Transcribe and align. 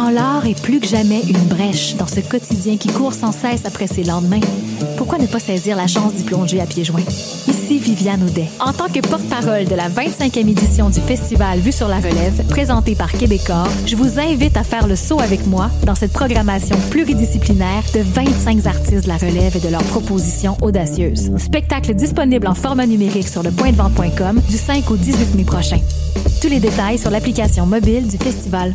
Quand 0.00 0.08
l'art 0.08 0.46
est 0.46 0.58
plus 0.58 0.80
que 0.80 0.86
jamais 0.86 1.20
une 1.28 1.44
brèche 1.44 1.94
dans 1.96 2.06
ce 2.06 2.20
quotidien 2.20 2.78
qui 2.78 2.88
court 2.88 3.12
sans 3.12 3.32
cesse 3.32 3.66
après 3.66 3.86
ses 3.86 4.02
lendemains, 4.02 4.40
pourquoi 4.96 5.18
ne 5.18 5.26
pas 5.26 5.38
saisir 5.38 5.76
la 5.76 5.86
chance 5.86 6.14
d'y 6.14 6.22
plonger 6.22 6.58
à 6.58 6.64
pieds 6.64 6.84
joints? 6.84 7.04
Ici 7.46 7.78
Viviane 7.78 8.22
Audet. 8.22 8.48
En 8.60 8.72
tant 8.72 8.86
que 8.86 9.06
porte-parole 9.06 9.66
de 9.66 9.74
la 9.74 9.90
25e 9.90 10.48
édition 10.48 10.88
du 10.88 11.00
festival 11.00 11.58
Vue 11.58 11.70
sur 11.70 11.86
la 11.86 11.98
relève, 11.98 12.46
présenté 12.48 12.94
par 12.94 13.12
Québecor, 13.12 13.68
je 13.84 13.94
vous 13.94 14.18
invite 14.18 14.56
à 14.56 14.64
faire 14.64 14.86
le 14.86 14.96
saut 14.96 15.20
avec 15.20 15.46
moi 15.46 15.70
dans 15.84 15.94
cette 15.94 16.14
programmation 16.14 16.76
pluridisciplinaire 16.88 17.82
de 17.92 18.00
25 18.00 18.64
artistes 18.64 19.04
de 19.04 19.08
la 19.08 19.18
relève 19.18 19.54
et 19.54 19.60
de 19.60 19.68
leurs 19.68 19.84
propositions 19.84 20.56
audacieuses. 20.62 21.30
Spectacle 21.36 21.92
disponible 21.92 22.46
en 22.46 22.54
format 22.54 22.86
numérique 22.86 23.28
sur 23.28 23.42
le 23.42 23.50
pointdevente.com 23.50 24.40
du 24.48 24.56
5 24.56 24.90
au 24.90 24.96
18 24.96 25.34
mai 25.34 25.44
prochain. 25.44 25.78
Tous 26.40 26.48
les 26.48 26.58
détails 26.58 26.96
sur 26.96 27.10
l'application 27.10 27.66
mobile 27.66 28.08
du 28.08 28.16
festival. 28.16 28.74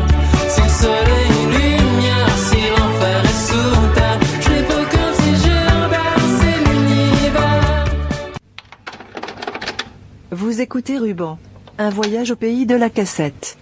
Écoutez 10.61 10.99
Ruban. 10.99 11.39
Un 11.79 11.89
voyage 11.89 12.29
au 12.29 12.35
pays 12.35 12.67
de 12.67 12.75
la 12.75 12.91
cassette. 12.91 13.57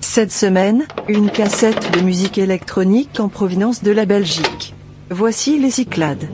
Cette 0.00 0.30
semaine, 0.30 0.86
une 1.08 1.30
cassette 1.30 1.90
de 1.94 2.02
musique 2.02 2.36
électronique 2.36 3.18
en 3.18 3.30
provenance 3.30 3.82
de 3.82 3.92
la 3.92 4.04
Belgique. 4.04 4.74
Voici 5.08 5.58
les 5.58 5.70
Cyclades. 5.70 6.28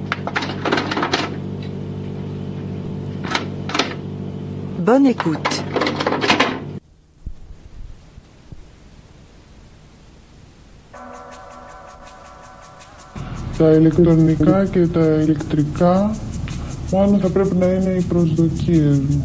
Bonne 4.80 5.06
écoute. 5.06 5.51
Τα 13.62 13.72
ηλεκτρονικά 13.72 14.66
και 14.66 14.86
τα 14.86 15.00
ηλεκτρικά 15.00 16.16
μάλλον 16.92 17.18
θα 17.20 17.28
πρέπει 17.28 17.56
να 17.56 17.66
είναι 17.66 17.90
οι 17.90 18.00
προσδοκίες 18.02 18.98
μου 18.98 19.24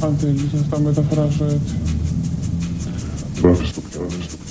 αν 0.00 0.16
θέλεις 0.18 0.52
να 0.52 0.62
τα 0.70 0.80
μεταφράσω 0.80 1.44
έτσι. 1.44 1.74
η 3.40 4.41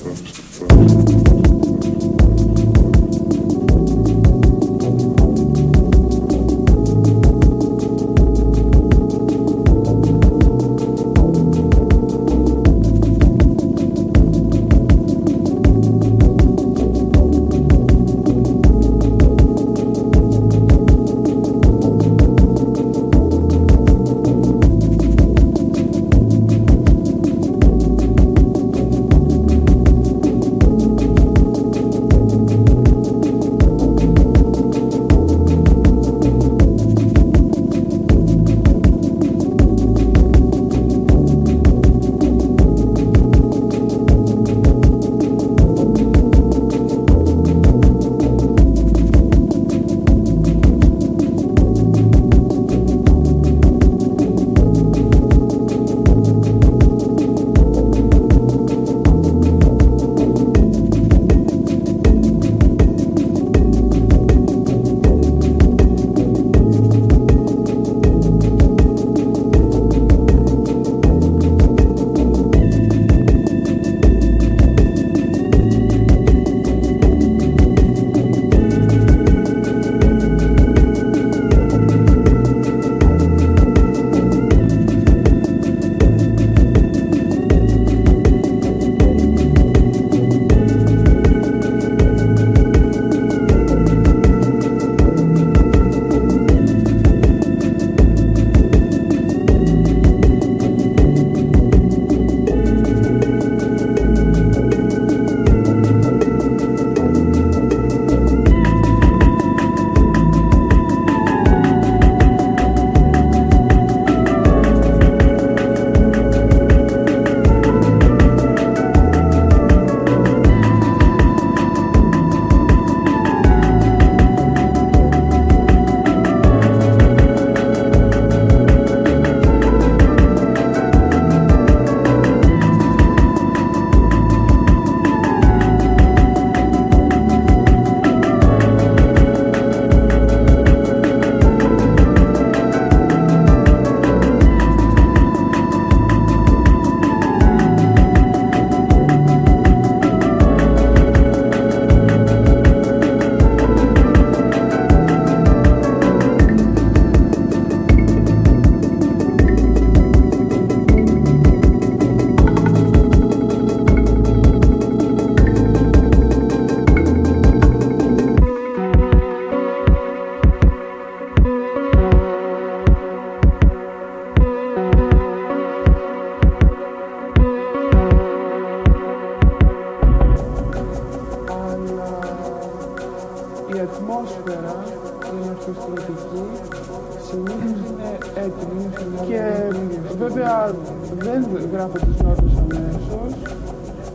Βέβαια 190.18 190.74
δεν 191.18 191.48
γράφω 191.74 191.92
τις 191.92 192.22
νότες 192.24 192.52
αμέσως. 192.62 193.34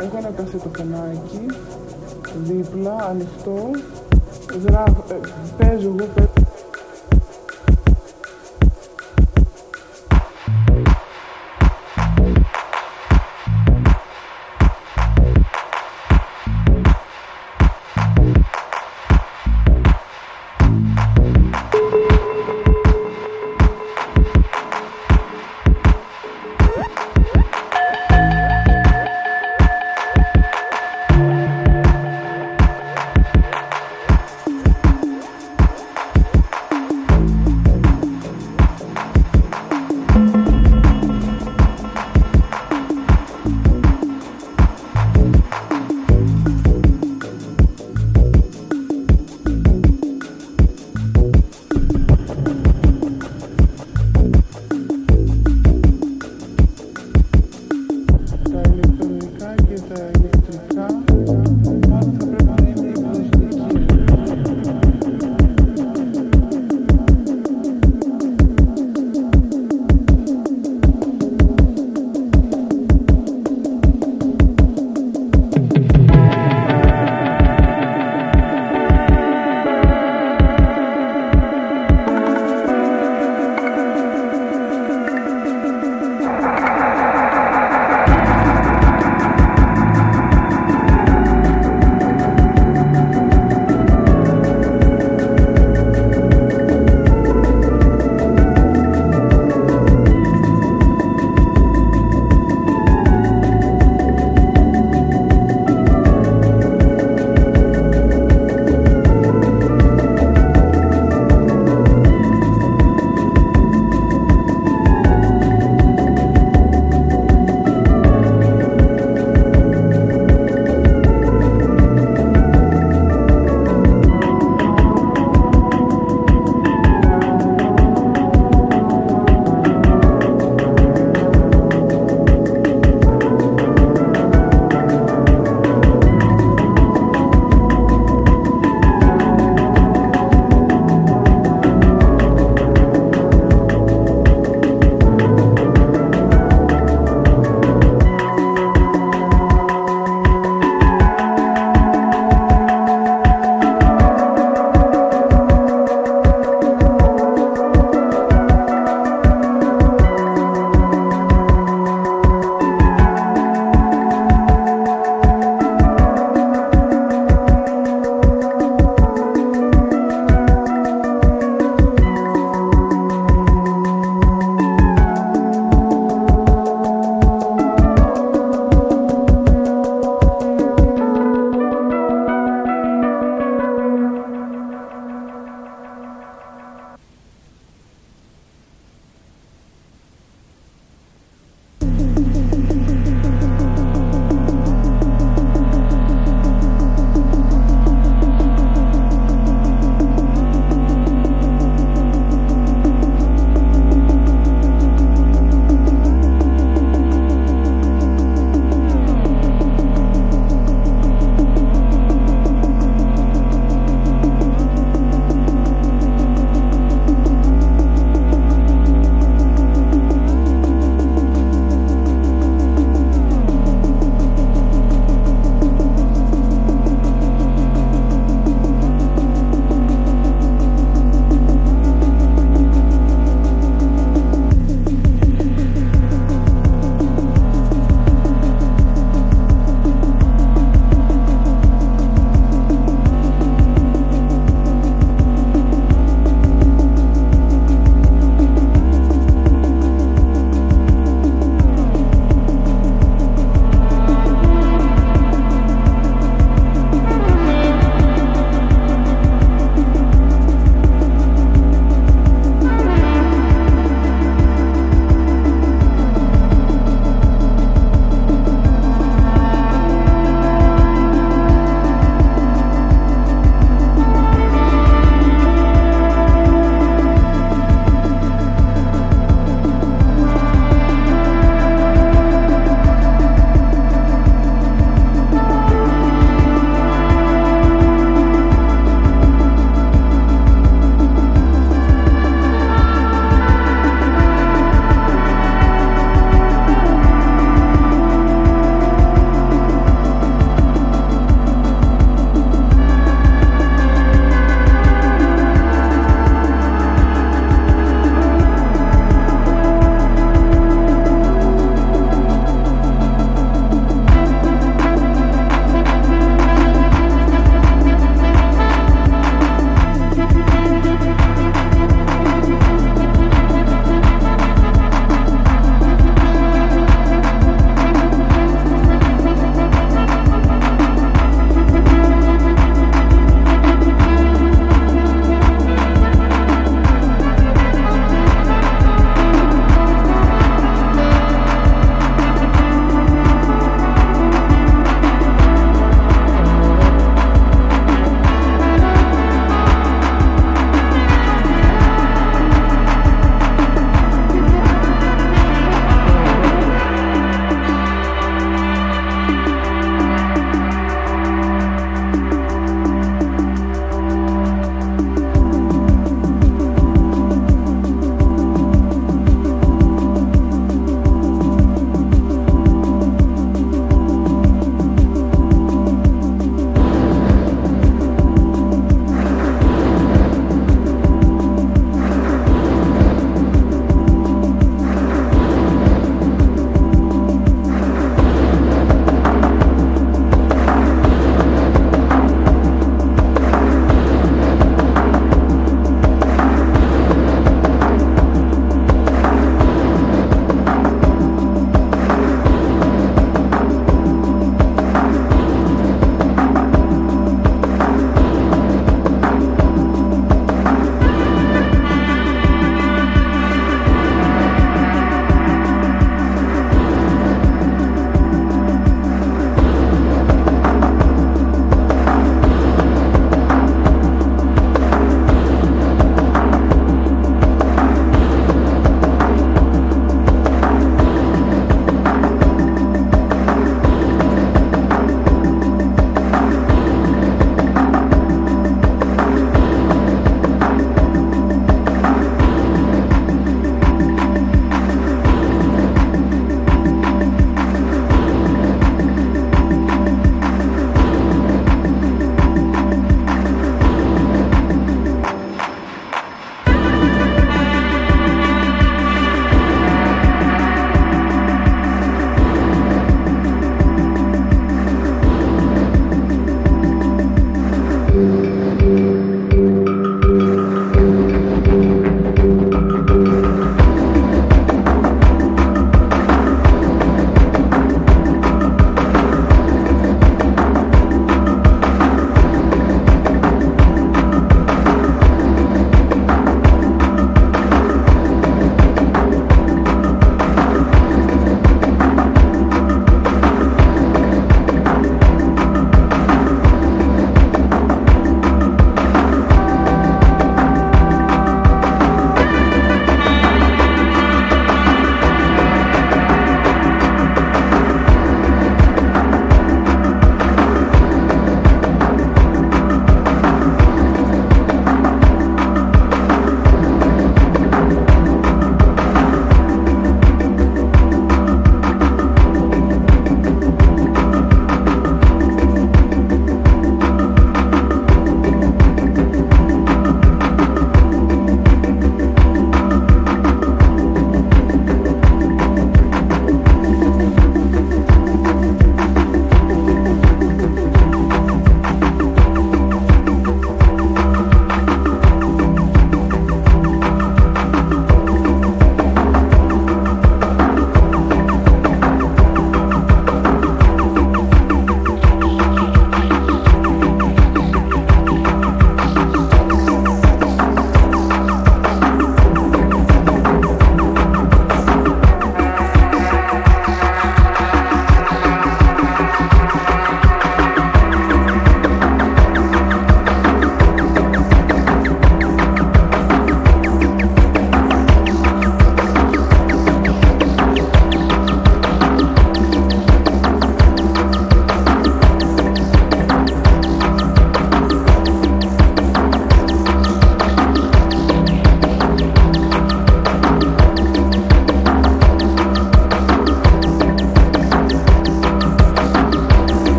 Έχω 0.00 0.16
ένα 0.18 0.30
κασετοφωνάκι 0.36 1.46
δίπλα, 2.46 2.96
ανοιχτό. 3.10 3.70
Γράφω, 4.66 5.04
ε, 5.10 5.14
παίζω 5.58 5.94
εγώ, 5.98 6.08
παίζω. 6.14 6.49